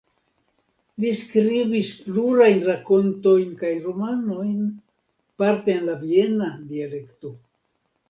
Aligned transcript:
Li 1.03 1.11
skribis 1.19 1.91
plurajn 2.07 2.65
rakontojn 2.71 3.53
kaj 3.61 3.71
romanojn, 3.85 4.67
parte 5.45 5.79
en 5.79 5.89
la 5.95 5.99
viena 6.05 6.53
dialekto. 6.75 7.37